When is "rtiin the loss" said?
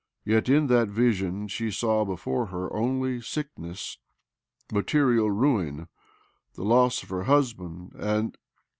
5.29-7.03